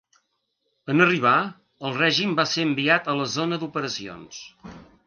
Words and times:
En 0.93 1.03
arribar, 1.05 1.35
el 1.91 1.95
règim 1.99 2.35
va 2.43 2.47
ser 2.55 2.67
enviat 2.71 3.13
a 3.15 3.19
la 3.21 3.31
zona 3.39 3.63
d'operacions. 3.67 4.43